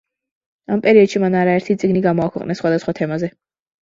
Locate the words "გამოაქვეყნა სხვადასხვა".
2.09-2.97